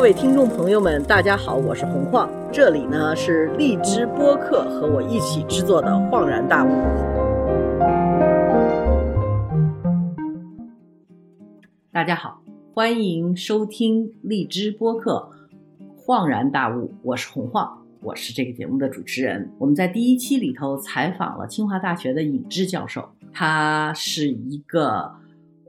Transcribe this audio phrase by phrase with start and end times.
[0.00, 6.68] 各位听众朋友们，大家好，我是洪晃，这里呢是荔枝播客和我一起制作的《恍然大悟》。
[11.92, 12.40] 大家好，
[12.72, 15.30] 欢迎收听荔枝播客
[16.02, 19.52] 《恍然大悟》，我是洪晃，我是这个节目的主持人。
[19.58, 25.19] 我们在第一期里头采访了清华大学的尹志教授，他是一个。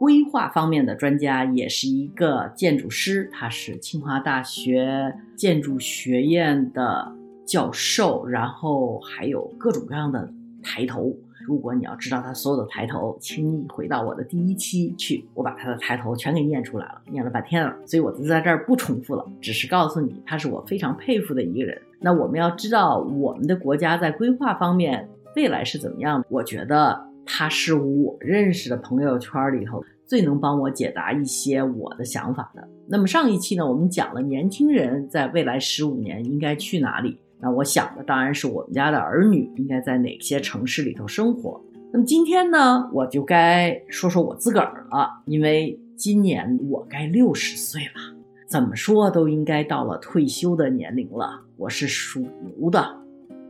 [0.01, 7.13] 规划方面的专家，也是一个建筑师，他是清华大学建筑学院的
[7.45, 10.27] 教授，然后还有各种各样的
[10.63, 11.15] 抬头。
[11.45, 21.79] 如果你要知道他所有的抬头，请你回到我的第一期去，我把他的抬头全给念出来了，念了半天了，所以我就在这儿不重复了，只是告诉你，他是我非常佩服的一个人。
[21.99, 27.10] 那我们要知道我们的国家在规划方面未来是怎么样的，我觉得。
[27.34, 32.68] 他是我认识的朋友圈里头最能帮我解答一些我的想法的。
[32.90, 37.18] 那么上一期呢，我们讲了年轻人在未来十五年应该去哪里。
[37.40, 41.60] 那我想的当然是我们家的儿女应该在哪些城市里头生活。
[41.93, 51.41] 那么今天呢，我就该说说我自个儿了，因为今年我该六十岁了，怎么说都应该到了退休的年龄了。
[51.55, 53.01] 我是属牛的。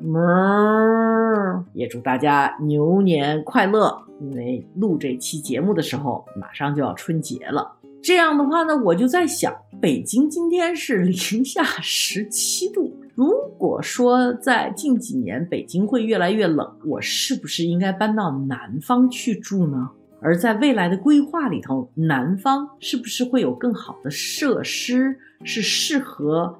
[0.04, 3.98] 么也祝大家牛年快乐！
[4.20, 7.72] 因为录这期节目的时候，马上就要春节了。
[8.02, 12.96] 这样的话呢，我就在想，北京今天是零下十七度。
[13.14, 19.90] 如果说在近几年北京会越来越冷，我是不是应该搬到南方去住呢？
[20.22, 26.60] 而在未来的规划里头，南方是不是会有更好的设施，是适合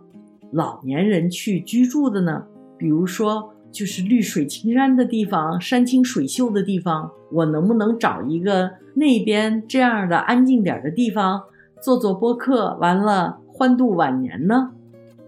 [0.52, 2.44] 老年人去居住的呢？
[2.82, 11.40] 比如说，就是绿水青山的地方，山清水秀的地方，我能不能找一个那边这样的安静点的地方
[11.80, 14.72] 做做播客，完了欢度晚年呢？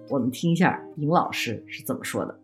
[0.10, 2.36] 我们听一下尹老师是怎么说的。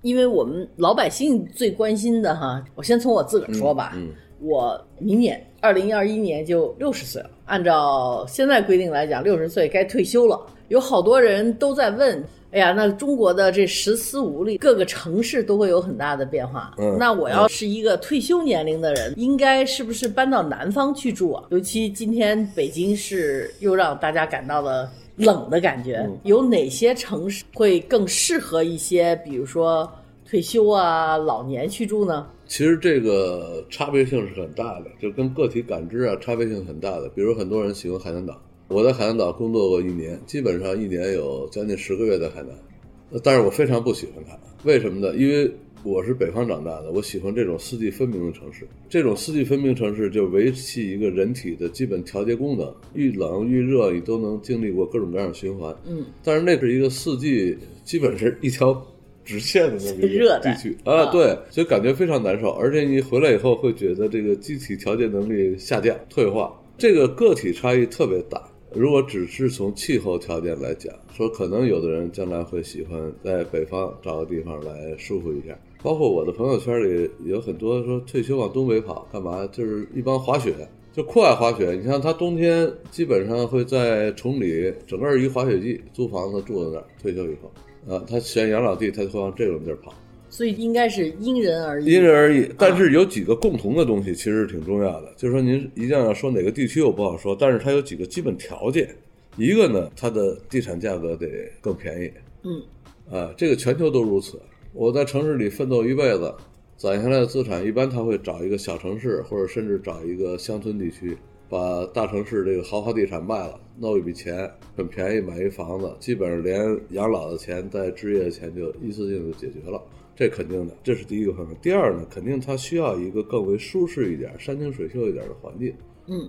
[0.00, 3.94] 因为我们老百姓最关心的哈，我先从我自个儿说吧。
[4.40, 10.40] 我明年二零二一年就六十岁了，按照现在规定来讲，六十岁该退休了。
[10.70, 16.72] 有好多人都在问，哎呀，那中国的这“十四五”里各个城市都会有很大的变化。
[16.78, 21.44] 嗯，那我要是一个退休年龄的人，应该是不是搬到南方去住啊？
[21.50, 29.90] 尤其今天北京市又让大家感到了冷的感觉，有哪些城市会更适合一些，比如说
[30.24, 32.28] 退休啊、老年去住呢？
[32.46, 37.08] 其实这个差别性是很大的，就跟个体感知啊差别性很大的。
[37.08, 38.40] 比如很多人喜欢海南岛。
[38.70, 44.38] 我在海南岛工作过一年，基本上一年有将近十个月在海南，但是我非常不喜欢它。
[44.62, 45.12] 为什么呢？
[45.16, 48.64] 因为我是北方长大的，我喜欢这种四季分明的城市。
[48.88, 55.74] 这种四季分明城市就维系一个人体的基本调节功能，遇冷遇热你都能经历过各种各样的循环。
[55.84, 58.80] 嗯，但是那是一个四季基本是一条
[59.24, 62.50] 直线的那个地区啊，对，所以感觉非常难受。
[62.50, 68.40] 而且你回来以后会觉得这个机体调节能力下降、退化，这个个体差异特别大。
[68.72, 75.58] 如果只是从气候条件来讲，说可能有的人将来会喜欢在北方找个地方来舒服一下。
[75.82, 80.54] 包括我的朋友圈里有很多说退休往东北跑干嘛，就是一帮滑雪，
[80.92, 81.72] 就酷爱滑雪。
[81.72, 89.92] 你像他冬天基本上会在崇礼整个一滑雪季租房子住在那儿，退休以后，啊，他选养老地，他就会往这种地儿跑。
[90.30, 92.48] 所以应该是因人而异，因人而异。
[92.56, 95.12] 但是有几个共同的东西，其实挺重要的。
[95.16, 98.88] 就是说，您一定要说哪个地区我不好说，但是它有几个基本条件。
[99.36, 101.26] 一个呢，它的地产价格得
[101.60, 102.10] 更便宜。
[102.44, 102.62] 嗯，
[103.10, 104.40] 啊，这个全球都如此。
[104.72, 106.32] 我在城市里奋斗一辈子，
[106.76, 111.16] 攒下来的资产，一般他会找一个小城市，或者甚至找一个乡村地区，
[111.48, 116.60] 把大城市这个豪华地产卖了，弄一笔钱，很便宜买一房子，基本上连
[116.90, 119.80] 养老的钱、带置业的钱就一次性就解决了。
[120.20, 121.56] 这肯定的，这是第一个方面。
[121.62, 125.74] 第二呢，肯定它需要一个更为舒适一点、山清水秀一点的环境。
[126.08, 126.28] 嗯，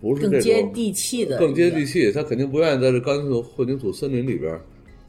[0.00, 2.10] 不是更接地气的，更接地气。
[2.10, 4.60] 他肯定不愿意在这干土混凝土森林里边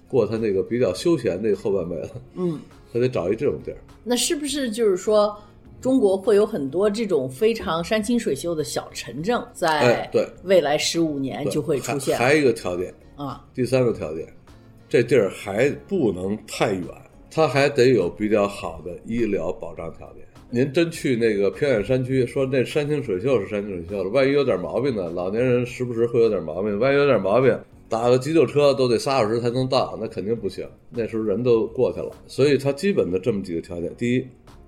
[0.08, 2.12] 过他那个比较休闲的后半辈子。
[2.36, 2.60] 嗯，
[2.94, 3.78] 他得找一这种地儿。
[4.04, 5.36] 那是不是就是说，
[5.82, 12.16] 中国会有很多这种非常山清水秀的小城镇，在对未来十五年就会出现？
[12.16, 14.32] 还有一个条件啊，第三个条件，
[14.88, 16.86] 这地儿还不能太远。
[17.32, 20.24] 它还得有比较好的医疗保障条件。
[20.52, 25.10] 您真去那个偏远山区，说那山清水秀是山清水秀了，万一有点毛病呢？
[25.12, 27.56] 老年人时不时会有点毛病，万一有点毛病，
[27.88, 30.68] 打个急救车都得仨小时才能到，那肯定不行。
[30.90, 34.26] 那时候人都过去了，所以它基本的这么几个条件：第一，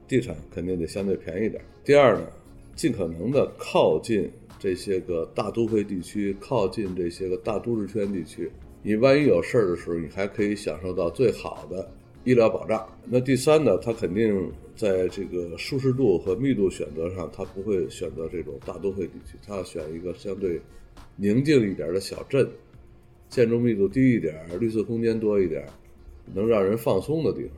[0.08, 2.28] 地产肯定得相对便宜点；第二呢，
[2.76, 4.30] 尽可能的靠近
[4.60, 8.52] 这些个大都会地区，靠近这些个大都市圈地区，
[8.84, 11.90] 你万一有事儿的时候，你还可以享受到最好的
[12.24, 12.88] 医疗保障。
[13.06, 20.62] 那第三呢，它肯定在这个舒适度和密度选择上，它不会选择这种大都会地区，它要选一个相对
[21.16, 22.48] 宁静一点的小镇，
[23.28, 25.66] 建筑密度低一点，绿色空间多一点，
[26.34, 27.54] 能让人放松的地方。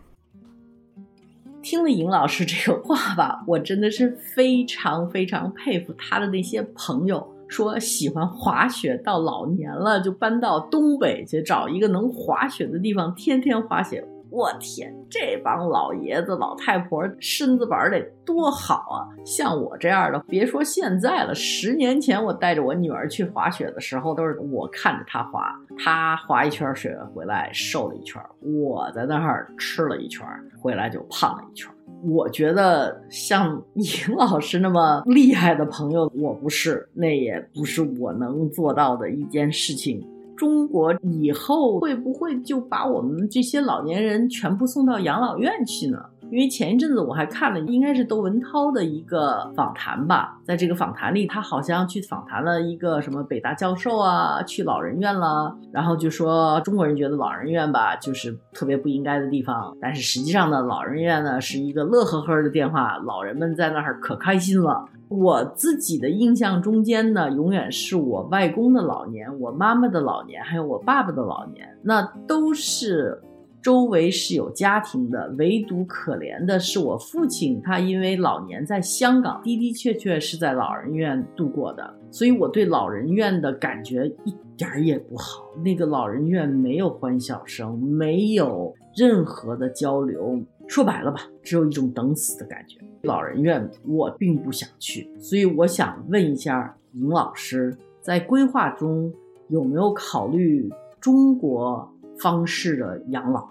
[1.62, 14.06] 听了尹老师这个话吧， 我真的是非常非常佩服他的那些朋友，说喜欢滑雪，到老年了就搬到东北去找一个能滑雪的地方，天天滑雪。
[14.34, 19.06] 我天，这帮老爷子老太婆身子板得多好啊！
[19.24, 30.28] 像我这样的，别说现在了，十年前我带着我女儿去滑雪的时候，都是我看着她滑，她滑一圈雪回来瘦了一圈，我在那儿吃了一圈，
[30.60, 31.72] 回来就胖了一圈。
[32.02, 40.04] 我觉得像尹老师那么厉害的朋友，我不是，那也不是我能做到的一件事情。
[40.36, 46.00] 中国以后会不会就把我们这些老年人全部送到养老院去呢？
[46.32, 64.86] 因为前一阵子我还看了，应该是窦文涛的一个访谈吧，在这个访谈里，他好像去访谈了一个什么北大教授啊，去老人院了，然后就说中国人觉得老人院吧，就是特别不应该的地方，但是实际上呢，老人院呢是一个乐呵呵的电话，老人们在那儿可开心了。
[65.08, 73.22] 我自己的印象中间呢，永远是我外公的老年，我妈妈的老年，还有我爸爸的老年，那都是。
[73.62, 85.46] 周围是有家庭的，唯独可怜的是我父亲，他因为老年在香港的的确确是在老人院度过的，所以我对老人院的感觉一点儿也不好。
[85.64, 92.78] 那个老人院没有欢笑声，没有任何的交流，说白了吧，只有一种等死的感觉。
[93.04, 99.12] 老人院我并不想去，所以我想问一下尹老师，在规划中
[99.50, 100.70] 有没有考虑
[101.02, 101.88] 中国
[102.18, 103.46] 方式的养老？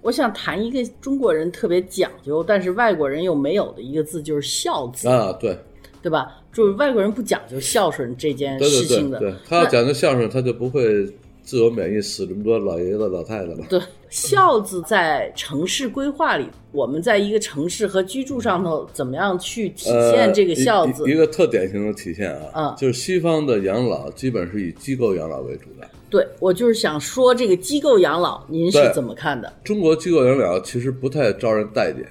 [0.00, 5.56] 我想谈一个中国人特别讲究，但是外国人又没有的一个字，就是孝字啊，对，
[6.02, 6.42] 对吧？
[6.52, 11.06] 就是外国人不讲究孝顺这件事情的，对他要讲究孝顺，他就不会
[11.42, 13.58] 自由免疫死这么多老爷爷老太太了。
[13.68, 21.10] 对，孝字在城市规划里，我们在一个城市和居住上头，怎么样去体现这个孝字？
[21.10, 25.88] 一个特典型的体现啊，嗯，就是西方的养老基本是以机构养老为主的。
[26.08, 29.52] 对，我就是想说这个机构养老，您是怎么看的？
[29.64, 32.06] 中国机构养老其实不太招人待见，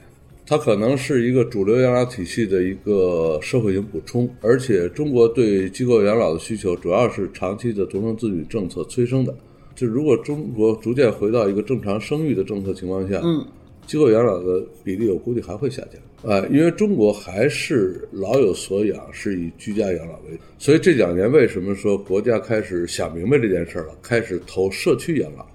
[0.51, 9.33] 它可能是一个主流养老体系的一个社会性补充，而且中国对机构养老的需求主要是长期的独生子女政策催生的。
[9.73, 13.45] 就如果中国逐渐回到一个正常生育的政策情况下，嗯。
[13.87, 20.43] 机构养老的比例，我估计还会下降啊，因为中国还是老有所养，是以居家养老为主。
[20.57, 25.47] 所以这两年为什么说国家开始想明白这件事了，开始投社区养老？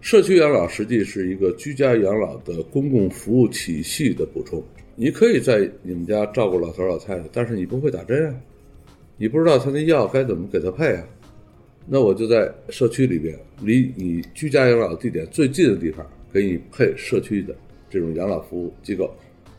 [0.00, 4.62] 社区养老实际是一个居家养老的公共服务体系的补充。
[4.94, 8.34] 你可以在你们家照顾老头老太太，但是你不会打针啊，
[9.16, 11.04] 你不知道他那药该怎么给他配啊，
[11.86, 17.54] 那我就在社区里边，离你居家养老地点最近的地方给你配社区的。
[17.90, 19.10] 这种养老服务机构，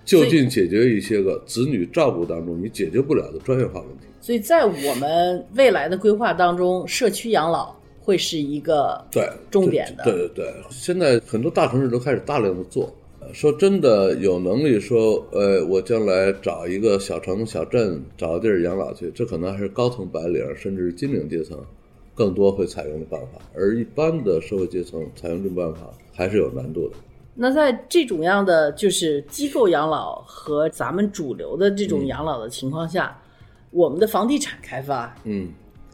[0.05, 4.05] 就近解决一些个子女照顾当中你解决不了的专业化问题。
[4.21, 10.03] 所以在我们未来的规划当中，社区养老会是一个对重点的。
[10.03, 12.93] 对对对，现在很多大城市都开始大量的做。
[13.33, 21.59] 说真的，有能力说，呃，我将来找一个小城小镇，找个地儿养老去，这可能还是高层白领甚至金领阶层
[22.15, 26.95] 更多会采用的办法，而一般的社会阶层采用这种办法还是有难度的。
[27.35, 33.15] 那在这种样的就是机构养老和咱们主流的这种养老的情况下，
[33.69, 35.49] 我们的房地产开发，嗯，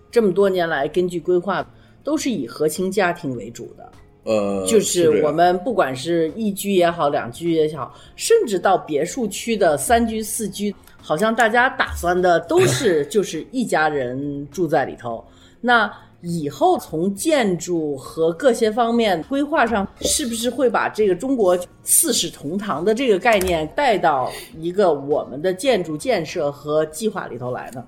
[0.09, 1.67] 这么多年来根据规划
[2.05, 3.91] 都是以和亲家庭为主的，
[4.24, 15.25] 呃，就是我们不管是一居也好，两居也好，甚至到别墅区的三居四居，好像大家打算的都是 就是一家人住在里头，
[15.59, 15.91] 那。
[16.21, 27.85] 以后从建筑和各些方面规划上，是不是会把这个中国四世同堂的这个概念带到一个我们的建筑建设和计划里头来呢？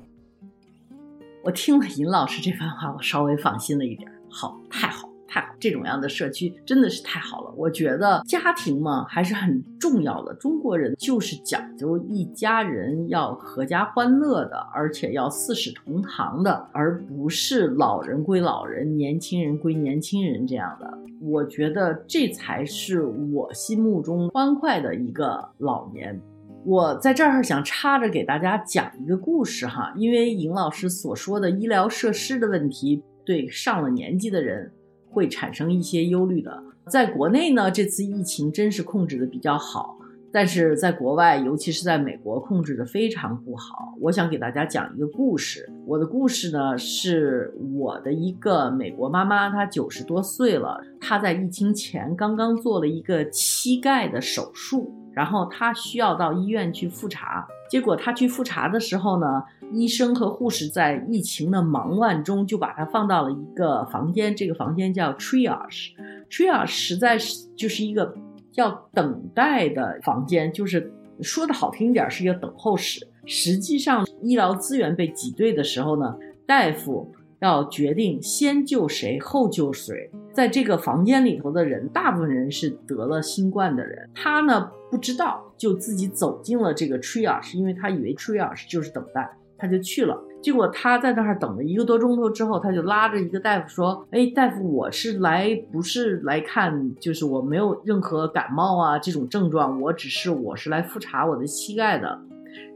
[1.48, 4.12] 我听了尹老师这番话，我稍微放心了一点。
[4.30, 5.08] 好，太好。
[5.26, 7.54] 太好，这种样的社区真的是太好了。
[7.56, 10.34] 我觉得家庭嘛还是很重要的。
[10.34, 20.98] 中国人就是讲究一家人要阖家欢乐的，而且要四世同堂的，而不是老人归老人，年轻人归年轻人这样的。
[21.22, 26.22] 我觉得这才是我心目中欢快的一个老年。
[26.66, 34.72] 我在这儿想插着给大家讲一个故事哈，因为尹老师所说的医疗设施的问题，对上了年纪的人
[35.10, 36.62] 会产生一些忧虑的。
[36.90, 39.98] 在国内呢，这次疫情真是控制的比较好，
[40.32, 43.96] 但是在国外，尤其是在美国，控制的非常不好。
[44.00, 45.70] 我想给大家讲一个故事。
[45.86, 54.94] 我的故事呢，是我的一个美国妈妈，她九十多岁了，她在疫情前刚刚做了一个膝盖的手术。
[55.14, 59.44] 然后她需要到医院去复查，结果她去复查的时候呢，
[59.74, 68.14] 医生和护士在疫情的忙乱中就把她放到了一个房间，这个房间叫 triage，triage 实在是就是一个
[68.58, 77.14] 叫等待的房间，就是说的好听点是一个等候室，实际上医疗资源被挤兑的时候呢，大夫。
[77.40, 84.10] 要决定先救谁后救谁，在这个房间里头的人，大部分人是得了新冠的人。
[84.16, 90.20] 他呢不知道，就自己走进了这个 triage，因为他以为 triage 就是等待，他就去了。
[90.48, 102.18] 结果他在那儿等了一个多钟头之后，他就拉着一个大夫说：“哎，大夫，我是来不是来看，就是我没有任何感冒啊这种症状，我只是我是来复查我的膝盖的。”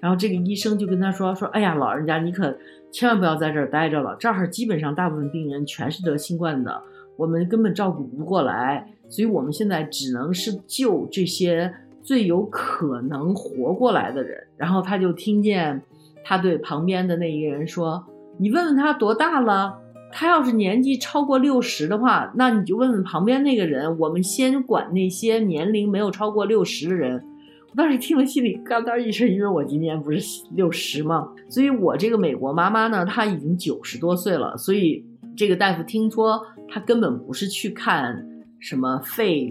[0.02, 2.54] 然后这个医生就跟他说：“说，哎呀，老人家你可。”
[2.92, 6.84] 千万不要在这儿待着了，这儿基本上大部分病人全是得新冠的，
[7.16, 11.74] 我们根本照顾不过来，所以我们现在只能是救这些
[12.04, 14.46] 最有可能活过来的人。
[14.58, 15.82] 然后他就听见
[16.24, 18.06] 他对旁边的那一个人说
[18.40, 19.78] ：“你问问他多大了，
[20.12, 23.98] 他要是年纪超过六十的话，那你就问问旁边那个人。
[24.00, 27.24] 我们先管那些年龄没有超过六十的人。”
[27.72, 30.20] 我当时听了，心里嘎嘎一声，因为我今年不是
[30.56, 35.06] 六十吗，所以我这个美国妈妈呢，她已经九十多岁了，所以
[35.38, 38.28] 这个大夫听说她根本不是去看
[38.60, 39.50] 什么肺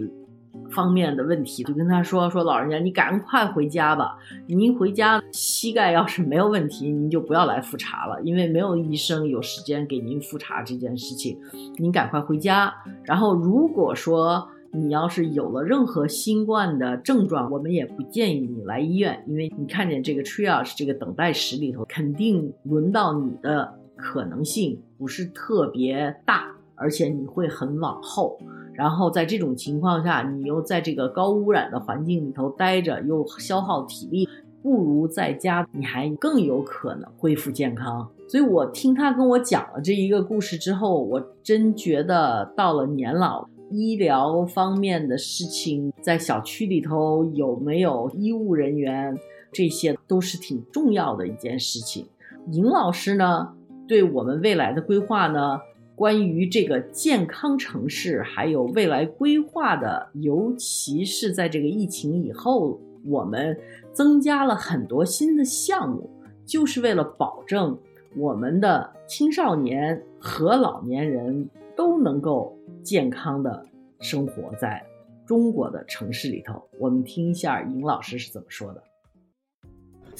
[0.69, 4.17] 方面的问题，就跟他说说老人家，你赶快回家吧，
[4.47, 11.37] 您回家膝盖要是没有问题，您就不要来复查了，因为没有医生有时间给您复查这件事情，
[11.77, 12.73] 您赶快回家。
[13.03, 14.49] 然后如果说。
[14.73, 28.39] 你要是有了任何新冠的症状，我们也不建议你来医院，因为你看见这个 triage 这个等待室里头，肯定轮到你的可能性不是特别大，而且你会很往后。
[28.81, 34.27] 然后在这种情况下，你又在这个高污染的环境里头待着，又消耗体力，
[34.63, 38.09] 不如在家，你还更有可能恢复健康。
[38.27, 43.47] 所以我听他跟我讲了这一个故事之后，我真觉得到了年老。
[43.69, 49.15] 医疗方面的事情，在小区里头有没有医务人员，
[49.53, 52.07] 这些都是挺重要的一件事情。
[52.51, 53.53] 尹老师呢，
[53.87, 55.59] 对我们未来的规划呢，
[56.01, 63.55] 关于这个健康城市还有未来规划的，尤其是在这个疫情以后，我们
[63.93, 66.09] 增加了很多新的项目，
[66.43, 67.77] 就是为了保证
[68.17, 72.57] 我们的青少年和老年人都能够。
[72.81, 73.63] 健康的
[73.99, 74.83] 生活在
[75.23, 78.81] 中国的城市里头，我们听一下尹老师是怎么说的。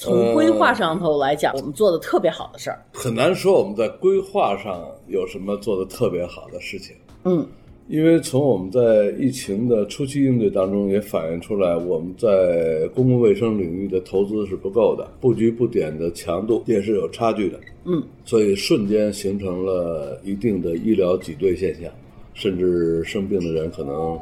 [0.02, 6.96] 从规划上头来讲，我们做的特别好的事儿，很难说我们在规划上有什么做的特别好的事情。
[7.24, 7.46] 嗯，
[7.86, 17.60] 因为从我们在疫情的初期应对当中也反映出来，我们在公共卫生领域的投资是不够的，布局布点的强度也是有差距的。
[17.84, 21.90] 嗯，所以瞬间形成了一定的医疗挤兑现象。
[22.34, 24.18] 甚至生病的人可能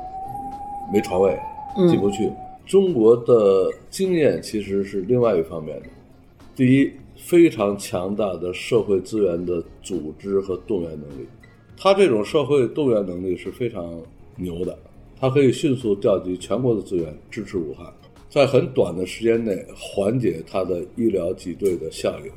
[0.92, 1.38] 没床位，
[1.88, 2.28] 进不去。
[2.70, 5.86] 中国的经验其实是另外一方面的：
[6.54, 11.26] 第一，非常强大的社会资源的组织和动员能力。
[11.76, 14.00] 他这种社会动员能力是非常
[14.36, 14.78] 牛的，
[15.18, 17.92] 他可以迅速调集全国的资源支持武汉，
[18.28, 22.30] 在很短的时间内缓解他的医疗挤兑的效应，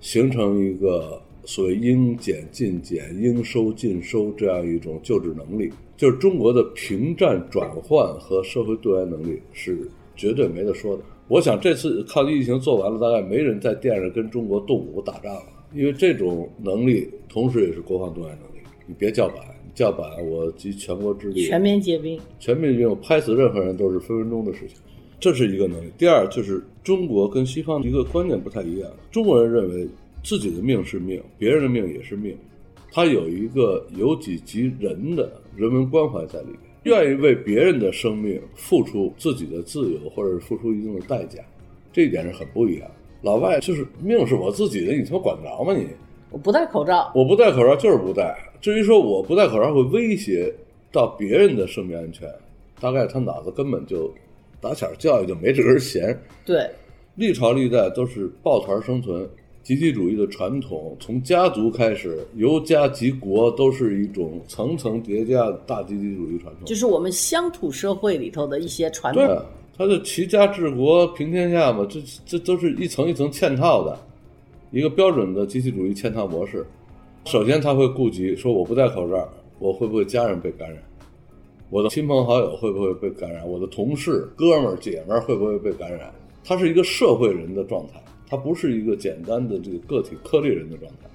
[0.00, 1.20] 形成一个。
[1.46, 11.04] 所谓应减尽减、应收尽收这样一种救治能力，就是中国的平战转换和社会动员能力是绝对没得说的。
[11.28, 18.66] 我想这次抗击疫情做完了，大概没人在店上跟中国动武打仗了，因为这种能力同时也是国防动员能力。
[18.84, 19.38] 你别叫板，
[19.72, 24.76] 叫板我集全国之力，全面皆兵，全面皆兵，我拍死任何人都是分分钟的事情。
[25.20, 25.90] 这是一个能力。
[25.96, 29.88] 第二就是中国跟西方一个观念不太一样，中国人认为。
[30.26, 32.36] 自己的命是命，别人的命也是命，
[32.90, 41.40] 他有一个由己及人的人文关怀在里面，愿意为别人的生命付出自己的自由，或者是付出一定的代价，
[41.92, 42.90] 这一点是很不一样。
[43.22, 45.86] 老外就是命是我自己的，你他妈管得着吗你？
[46.30, 48.36] 我不戴口罩，我不戴口罩就是不戴。
[48.60, 50.52] 至于说我不戴口罩会威胁
[50.90, 52.28] 到别人的生命安全，
[52.80, 54.12] 大概他脑子根本就
[54.60, 56.20] 打小教育就没这根弦。
[56.44, 56.68] 对，
[57.14, 59.24] 历朝历代都是抱团生存，
[59.66, 66.64] 集体主义的传统，从家族开始，由家及国，都是一种层层叠加的大集体主义传统。
[66.64, 69.20] 就是我们乡土社会里头的一些传统。
[69.20, 69.44] 对啊，
[69.76, 73.98] 他就齐家治国平天下嘛，这这都是一层一层嵌套的，
[74.70, 76.64] 一个标准的集体主义嵌套模式。
[77.24, 80.80] 首先他会顾及说，我不戴口罩，我会不会家人被感染？
[81.70, 83.44] 我的亲朋好友会不会被感染？
[83.44, 86.14] 我的同事、哥们儿、姐们儿会不会被感染？
[86.44, 91.08] 他是一个社会人的状态，他不是一个简单的这个个体颗粒人的状态，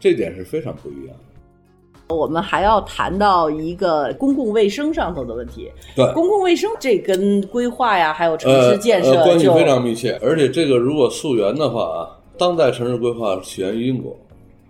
[0.00, 2.14] 这点是非常不一样的。
[2.14, 5.68] 我们还要谈到一个公共卫生上头的问题。
[5.96, 10.16] 对，公共卫生这跟规划呀，还有城市建设、呃呃、关系非常密切。
[10.22, 14.16] 而且这个如果溯源的话啊，当代城市规划起源于英国，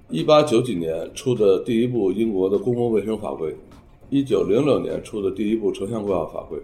[0.09, 3.55] 一八九几年出的第一部英国的公共卫生法规。
[4.09, 6.57] 一九零六年出的第一部城乡规划法规，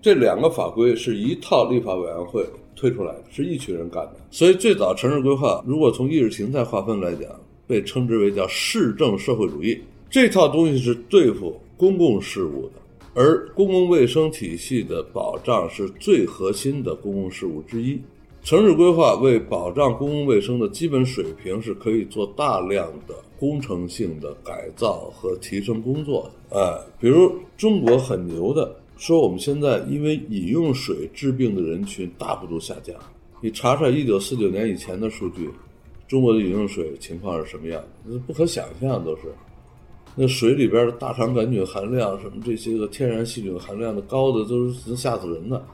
[0.00, 2.44] 这两个法规是一套立法委员会
[2.78, 4.16] 推出来的，是一群人干的。
[4.30, 7.28] 所以最早城市规划，如果从意识形态划分来讲，
[7.66, 9.78] 被称之为叫市政社会主义。
[10.08, 12.72] 这套东西是对付公共事务的，
[13.14, 18.00] 而公共卫生体系的保障是最核心的公共事务之一。
[18.42, 26.58] 城市规划为保障公共卫生的基本水平，是可以做大量的工程性的改造和提升工作的。
[26.58, 32.94] 哎，比如中国很牛的说，我们现在因为饮用水治病的人群大幅度下降。
[33.40, 35.48] 你查查一九四九年以前的数据，
[36.08, 37.80] 中国的饮用水情况是什么样？
[38.04, 39.22] 那不可想象，都是
[40.16, 45.64] 那水里边的大肠杆菌含量，什么这些个天然细菌含量的高的，都是能吓死人的。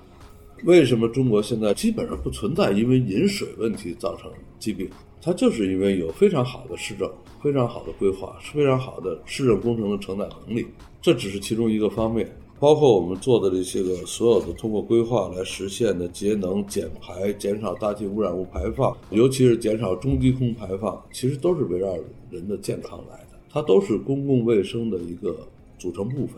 [0.65, 4.87] 为什么中国现在基本上不存在因为饮水问题造成疾病？
[5.23, 7.11] 它就是因为有非常好的市政、
[7.43, 10.67] 非常好的规划、非常好的市政工程的承载能力。
[11.01, 21.95] 这只是其中一个方面，包括我们做的这些个所有的通过规划来实现的节能减排、减少大气污染物排放，尤其是减少中低空排放，其实都是围绕
[22.31, 25.37] 人的健康来的，它都是公共卫生的一个
[25.79, 26.37] 组成部分。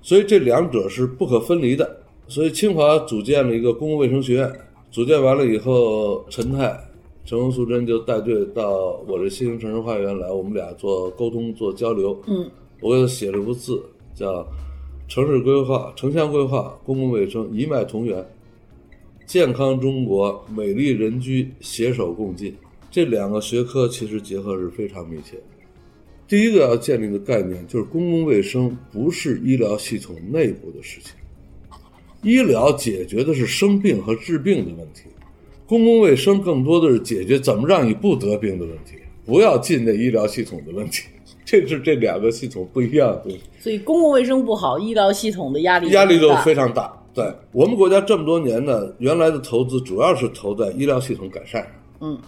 [0.00, 1.98] 所以这两者是不可分离的。
[2.28, 4.52] 所以清华组建了一个公共卫生学院，
[4.90, 6.76] 组建完了以后，陈泰、
[7.24, 12.18] 陈红素贞就带队到我这新型城市花园来，我们俩做沟通、做交流。
[12.26, 12.50] 嗯，
[12.80, 13.80] 我给他写了一幅字，
[14.14, 14.44] 叫
[15.08, 18.26] “城市规划、城乡规划、公共卫生一脉同源，
[19.24, 22.54] 健康中国、美丽人居携手共进”。
[22.90, 25.42] 这两个学科其实结合是非常密切的。
[26.26, 31.14] 第一个要建立的概念就是，公共卫生不是医疗系统内部的事情。
[32.22, 35.02] 医疗解决的是生病和治病的问题，
[35.68, 41.04] 公共卫生更多的是解决怎么让你不得病的问题，不要进那医疗系统的问题。
[41.46, 43.34] 这是这两个系统不一样的。
[43.58, 46.92] 所以公共卫生不好，医疗系统的压力压力就非常大。
[47.14, 51.70] 对我们国家这么多年呢，原来的投资主要是投在医疗系统改善上。
[52.00, 52.18] 嗯，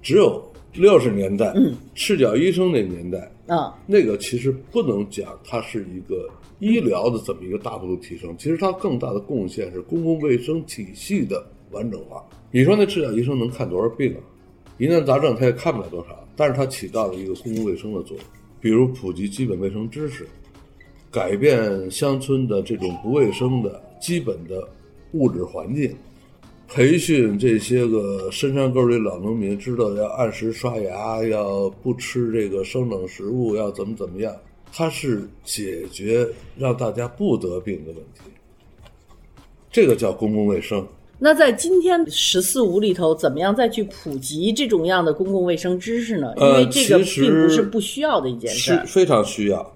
[0.00, 0.40] 只有
[0.74, 6.28] 六十年代，嗯，赤脚医生那年代，啊，那个其实不能讲它是一个。
[6.60, 12.22] 医疗的这么一个大幅度提升，其实它更大的贡献是公共卫生体系的完整化。
[12.50, 14.20] 你说那赤脚医生能看多少病啊？
[14.76, 18.26] 疑难杂症他也看不了多少，但是它起到了一个公共卫生的作用，
[18.60, 20.26] 比如普及基本卫生知识，
[21.10, 24.68] 改变乡村的这种不卫生的基本的
[25.12, 25.96] 物质环境，
[26.68, 34.34] 培训这些个深山沟里老农民知道要按时刷牙，要不吃这个生冷食物，要怎么怎么样。
[34.72, 38.30] 它是解决让大家不得病的问题，
[39.72, 40.86] 这个叫公共卫生。
[41.22, 46.32] 那在今天“十四五”里头，怎么样再去普及这种样的公共卫生知识呢？
[46.38, 49.70] 因为这个并不是不需要的一件事，是非常需要。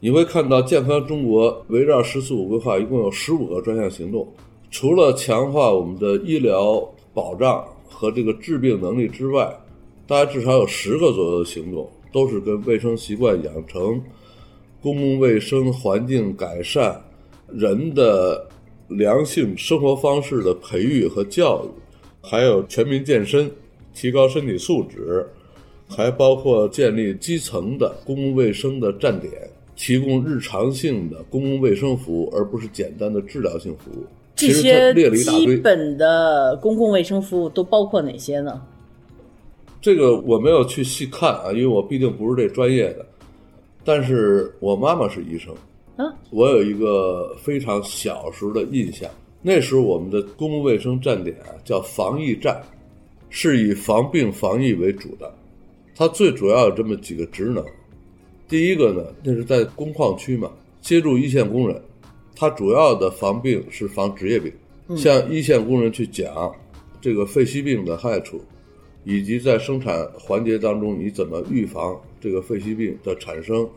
[0.00, 4.30] 你会看到健康中国围绕“十四五”规划，一共有十五个专项行动。
[4.70, 9.50] 除了强化我们的医疗保障和这个治病能力之外，
[10.06, 13.98] 大概至少有十个左右的行动都是跟卫生习惯养成。
[14.82, 17.00] 公共卫生环境改善，
[17.46, 18.44] 人的
[18.96, 21.68] 良性生活方式的培育和教育，
[22.20, 23.50] 还有全民健身，
[23.94, 25.26] 提高身体素质，
[25.88, 29.32] 还包括建立基层的公共卫生的站点，
[29.76, 34.04] 提供日常性的公共卫生服务，而不是简单的治疗性服务。
[34.34, 38.60] 这些基本的公共卫生服务都包括哪些呢？
[39.80, 43.06] 这个我没有去细看啊，因为我毕竟不是这专业的。
[43.84, 45.52] 但是我妈妈是医生，
[45.96, 49.10] 嗯，我有一个非常小时候的印象，
[49.42, 52.62] 那时候我们的公共卫生站点啊叫防疫站，
[53.28, 55.32] 是以防病防疫为主的，
[55.94, 57.64] 它最主要有这么几个职能，
[58.48, 60.50] 第一个呢，那是在工矿区嘛，
[60.80, 61.80] 接触一线工人，
[62.34, 64.52] 它主要的防病是防职业病，
[64.96, 66.54] 向一线工人去讲
[67.00, 68.40] 这个肺吸病的害处，
[69.04, 73.68] 以及在生产环节当中你怎么预防这个肺吸病的产生，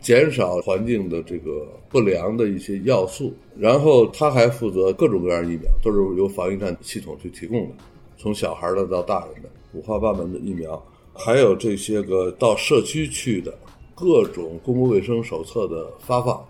[0.00, 3.32] 减少环境的这个不良的一些要素。
[3.56, 7.74] 然后他还负责各种各样疫苗，都是由防疫站系统去提供的，
[8.16, 10.80] 从小孩的到大人的五花八门的疫苗，
[11.12, 13.52] 还有这些个到社区去的
[13.94, 16.44] 各种公共卫生手册的发放，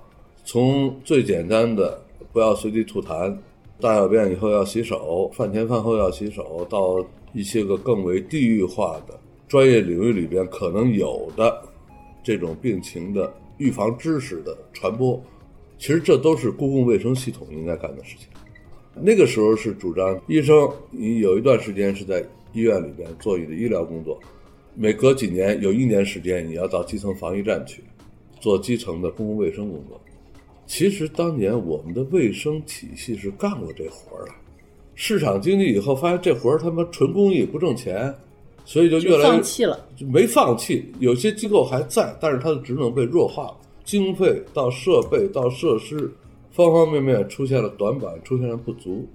[0.45, 2.01] 从最简单的
[2.33, 3.37] 不要随地吐痰。
[3.81, 11.63] 大小便以后要洗手，饭前饭后要洗手，到一些个更为地域化的专业领域里边可能有的
[12.29, 15.19] 这种病情的预防知识的传播，
[15.79, 18.29] 其实这都是公共卫生系统应该干的事情。
[18.93, 24.21] 那个时候是主张医生，你有一段时间是在医院里边做你的医疗工作，
[24.75, 27.83] 每隔几年有一年时间你要到基层防疫站去
[28.39, 29.99] 做基层的公共卫生工作。
[30.67, 34.33] 其实当年我们的卫生体系是干过这活儿的，
[34.95, 38.15] 市场经济以后发现这活儿他妈纯公益不挣钱，
[38.69, 40.93] 所以就越来越放弃了，就没放弃。
[41.01, 46.13] 有些机构还在，但是它的职能被弱化了，经费到设备到设施，
[46.51, 49.09] 方方面面出现了短板，出现了不足。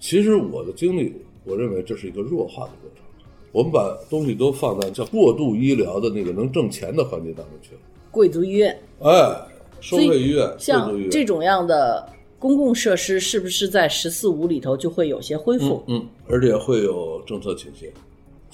[0.00, 1.12] 其实我的经历，
[1.44, 3.04] 我认为这是一个弱化的过程。
[3.52, 7.80] 我们把东西都放在叫过度医疗的那个能挣钱的环节当中去了。
[8.10, 9.48] 贵族医院，哎。
[9.80, 15.84] 收费医院，像这种样的公共设施，是不是在“十四五”里头就会有些恢复？
[15.88, 17.92] 嗯，而且会有政策倾斜，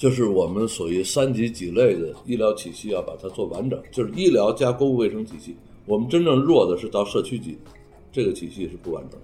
[0.01, 5.55] 就是我们属于三级几类的医疗体系，要把它做完整，就是医疗加公共卫生体系。
[5.85, 7.55] 我们真正弱的是到社区级，
[8.11, 9.19] 这个体系是不完整。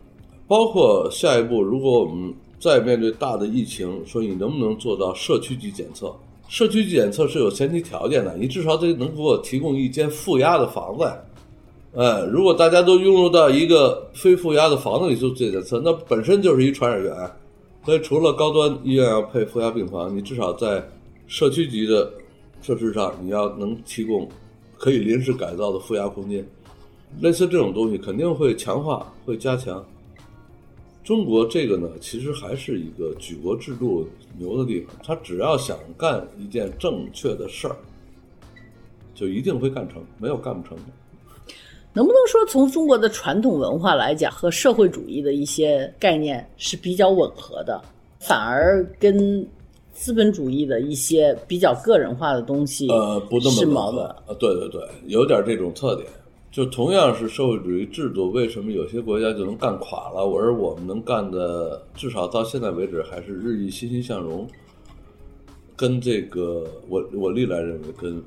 [0.48, 6.16] 包括下一步，如果我们再面对大的疫情，说你能不能做到社区级检测？
[6.48, 11.12] 社区级检测是有前提条件的，你至少得能给我提供一间负压的房子。
[11.96, 17.32] 哎，如果大家都涌入到一个非负压的房子里做检测，那本身就是一传染源。
[17.88, 20.86] 所以，除了高端医院要配负压病房，你至少在
[21.26, 22.12] 社区级的
[22.62, 24.28] 设施上，你要能提供
[24.78, 26.46] 可以临时改造的负压空间。
[27.22, 29.82] 类似这种东西，肯定会强化、会加强。
[31.02, 34.06] 中国这个呢，其实还是一个举国制度
[34.38, 34.94] 牛的地方。
[35.02, 37.76] 他只要想干一件正确的事儿，
[39.16, 40.84] 就一定会干成，没有干不成的。
[41.98, 47.82] 能不能说，从中国的传统文化来讲，和社会主义的一些概念是比较吻合的，
[48.20, 49.44] 反而跟
[49.94, 54.06] 资本主义的一些比较个人化的东西，呃，不那么是矛盾。
[54.06, 56.08] 啊，对对对，有点这种特点。
[56.52, 64.48] 就同样是社会主义制度，为什么有些国家就能干垮了，而我们能干的，至少到现在为止还是日益欣欣向荣？
[65.76, 68.22] 跟这个，我我历来认为跟。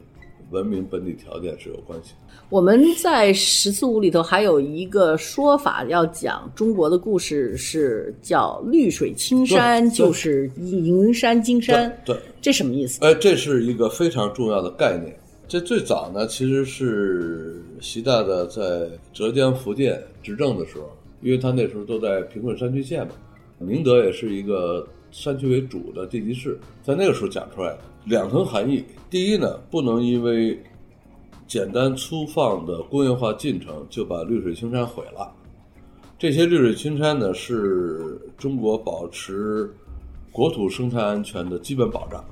[0.51, 2.17] 文明本体条件是有关系的。
[2.49, 11.97] 我们在“十四五”里头还有一个说法，要讲中国的故事，是叫“绿水青山就是银山金山”。
[12.05, 13.05] 对，这什么意思？
[13.05, 15.17] 哎，这是一个非常重要的概念。
[15.47, 20.91] 这最早呢，其实是习大大在浙江、福建执政的时候，
[21.23, 23.15] 因为他那时候都在贫困山区县嘛，
[23.59, 27.81] 宁德也是一个山区为主的地级市，在那个时候讲出来的。
[28.05, 30.59] 两层含义：第一呢，不能因为
[31.47, 35.31] 简单粗放的工业化进程就把绿水青山毁了。
[36.19, 39.71] 这些绿水青山呢，是中国保持
[40.31, 42.25] 国土生态安全的基本保障，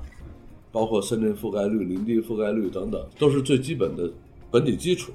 [0.71, 4.09] 包括森林覆盖率、林地覆盖率等等，都是最基本的
[4.51, 5.11] 本体基础。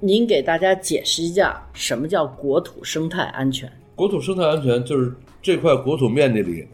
[0.00, 3.70] 您给大家解释一下，什么叫国土生态安全？
[3.96, 6.66] 国土生态安全就是这块国土面积里，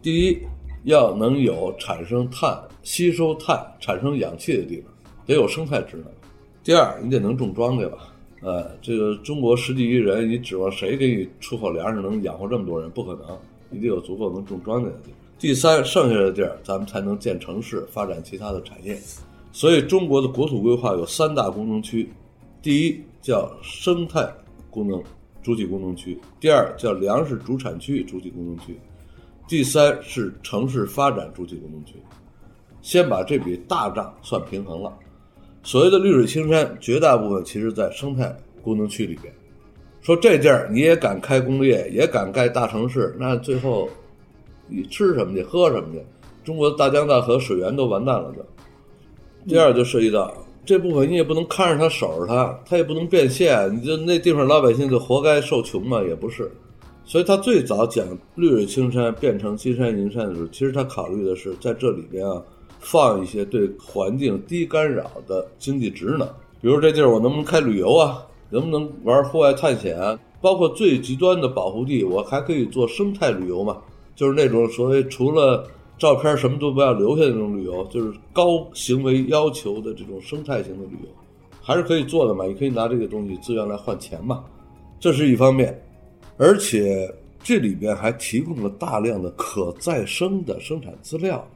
[0.00, 0.38] 第一
[0.84, 2.58] 要能有产生碳。
[2.82, 4.90] 吸收碳、产生氧气的地方，
[5.26, 6.06] 得有生态职能。
[6.64, 8.14] 第二，你得能种庄稼吧？
[8.40, 12.90] 呃，这个中国十几亿人，你指望谁给你出口粮食能养活这么多人？
[12.90, 13.38] 不可能，
[13.68, 15.14] 你得有足够能种庄稼的地方。
[15.38, 18.98] 第三，剩下的地儿咱们才能建城市、发展其他的产业。
[19.52, 22.10] 所以，中国的国土规划有三大功能区：
[22.62, 24.26] 第一叫生态
[24.70, 25.02] 功能
[25.42, 28.72] 主体功能区；第二叫粮食主产区主体功能区；
[29.50, 31.94] 第三是城市发展主体功能区。
[32.82, 34.96] 先把这笔大账算平衡了。
[35.64, 38.32] 所谓的绿水青山，绝大部分其实在生态
[38.62, 39.34] 功能区里边。
[40.02, 43.90] 说这地儿你也敢开工业，也敢盖大城市，那最后
[44.68, 46.00] 你吃什么去，喝什么去？
[46.44, 48.32] 中国的大江大河水源都完蛋了。
[48.32, 48.46] 就
[49.48, 50.32] 第二就涉及到
[50.64, 53.68] 这部分，你也不能看着它守着它，它也不能变现。
[53.74, 56.00] 你就那地方老百姓就活该受穷嘛？
[56.04, 56.48] 也不是。
[57.10, 62.40] 所以他最早讲绿水青山变成金山银山的时候，其实他考虑的是在这里边啊。
[62.82, 66.26] 放一些对环境低干扰的经济职能，
[66.62, 68.26] 比如这地儿我能不能开旅游啊？
[68.48, 70.18] 能不能玩户外探险啊？
[70.40, 73.76] 包括最极端的保护地，我还可以做生态旅游嘛，
[74.16, 75.68] 就是那种所谓除了
[75.98, 81.08] 照片什么都不要留下那种旅游，就是高行为要求的这种生态型的旅游，
[81.60, 82.46] 还是可以做的嘛。
[82.46, 84.42] 你可以拿这个东西资源来换钱嘛，
[84.98, 85.78] 这是一方面，
[86.42, 91.46] 而且这里边还提供了大量的可再生的生产资料。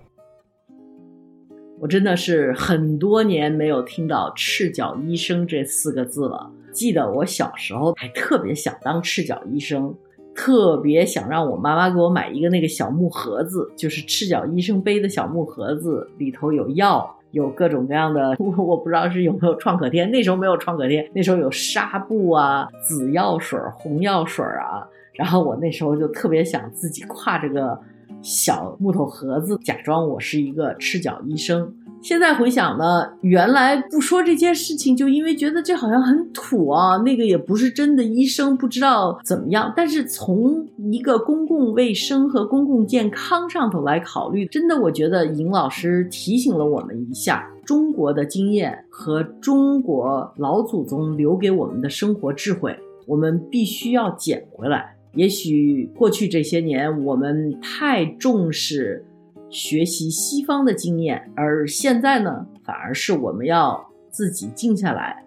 [1.81, 6.53] 我真的是很多年没有听到“赤脚医生”这四个字了。
[6.71, 9.95] 记得我小时候还特别想当赤脚医生，
[10.35, 24.89] 特别想让我妈妈给我买一个那个小木盒子，就是赤脚医生背的小木盒子，里头有药，有各种各样的，我 我不知道是有没有创可贴，那时候没有创可贴，那时候有纱布啊、紫药水、红药水啊。
[25.13, 27.79] 然后我那时候就特别想自己挎这个
[28.25, 31.71] 小木头盒子，假装我是一个赤脚医生。
[32.01, 39.71] 现在回想呢，原来不说这件事情，就因为觉得这好像很土啊，那个也不是真的医生，不知道怎么样。
[39.77, 52.75] 但是从一个公共卫生和公共健康上头来考虑，真的，我觉得尹老师提醒了我们一下，中国的经验和中国老祖宗留给我们的生活智慧，
[53.07, 54.94] 我们必须要捡回来。
[55.15, 59.05] 也许过去这些年，我们太重视。
[59.51, 65.25] 学习西方的经验，而现在呢，反而是我们要自己静下来，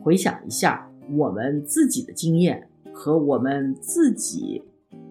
[0.00, 4.60] 回想一下我们自己的经验和我们自己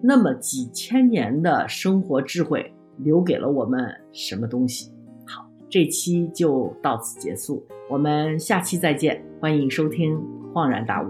[0.02, 4.90] 那么几千年的生活智慧留给了我们什么东西。
[5.24, 10.14] 好，这期就到此结束，我们下期再见，欢迎收听
[10.52, 11.06] 《恍然大悟》。